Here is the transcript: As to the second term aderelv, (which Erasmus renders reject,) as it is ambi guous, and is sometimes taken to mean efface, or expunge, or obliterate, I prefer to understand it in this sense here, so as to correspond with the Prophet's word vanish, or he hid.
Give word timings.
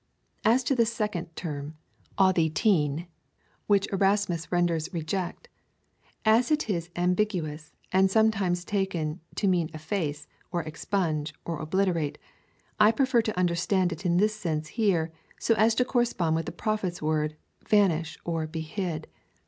As 0.43 0.63
to 0.63 0.73
the 0.73 0.87
second 0.87 1.27
term 1.35 1.77
aderelv, 2.17 3.05
(which 3.67 3.87
Erasmus 3.93 4.51
renders 4.51 4.91
reject,) 4.91 5.47
as 6.25 6.49
it 6.49 6.67
is 6.67 6.89
ambi 6.95 7.27
guous, 7.29 7.73
and 7.91 8.05
is 8.05 8.11
sometimes 8.11 8.65
taken 8.65 9.19
to 9.35 9.47
mean 9.47 9.69
efface, 9.75 10.25
or 10.51 10.63
expunge, 10.63 11.35
or 11.45 11.59
obliterate, 11.59 12.17
I 12.79 12.91
prefer 12.91 13.21
to 13.21 13.37
understand 13.39 13.91
it 13.91 14.03
in 14.03 14.17
this 14.17 14.33
sense 14.35 14.69
here, 14.69 15.11
so 15.39 15.53
as 15.53 15.75
to 15.75 15.85
correspond 15.85 16.35
with 16.35 16.47
the 16.47 16.51
Prophet's 16.51 16.99
word 17.03 17.35
vanish, 17.67 18.17
or 18.25 18.49
he 18.51 18.61
hid. 18.61 19.05